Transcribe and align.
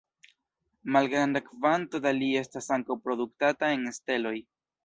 Malgranda 0.95 1.43
kvanto 1.51 2.01
da 2.07 2.15
Li 2.21 2.31
estas 2.41 2.73
ankaŭ 2.79 3.01
produktata 3.05 3.73
en 3.79 3.89
steloj. 4.01 4.37